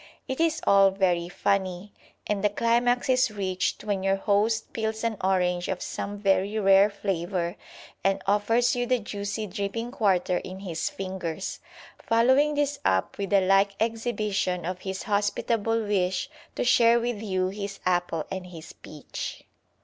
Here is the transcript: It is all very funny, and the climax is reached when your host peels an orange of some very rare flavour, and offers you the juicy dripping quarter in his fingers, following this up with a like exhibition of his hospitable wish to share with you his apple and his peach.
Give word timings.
It 0.27 0.39
is 0.39 0.61
all 0.65 0.89
very 0.89 1.29
funny, 1.29 1.93
and 2.25 2.43
the 2.43 2.49
climax 2.49 3.07
is 3.07 3.29
reached 3.29 3.83
when 3.83 4.01
your 4.01 4.15
host 4.15 4.73
peels 4.73 5.03
an 5.03 5.15
orange 5.23 5.67
of 5.67 5.79
some 5.79 6.17
very 6.17 6.57
rare 6.57 6.89
flavour, 6.89 7.55
and 8.03 8.19
offers 8.25 8.75
you 8.75 8.87
the 8.87 8.97
juicy 8.97 9.45
dripping 9.45 9.91
quarter 9.91 10.37
in 10.37 10.61
his 10.61 10.89
fingers, 10.89 11.59
following 11.99 12.55
this 12.55 12.79
up 12.83 13.19
with 13.19 13.31
a 13.31 13.41
like 13.45 13.75
exhibition 13.79 14.65
of 14.65 14.79
his 14.81 15.03
hospitable 15.03 15.83
wish 15.83 16.31
to 16.55 16.63
share 16.63 16.99
with 16.99 17.21
you 17.21 17.49
his 17.49 17.79
apple 17.85 18.25
and 18.31 18.47
his 18.47 18.73
peach. 18.73 19.43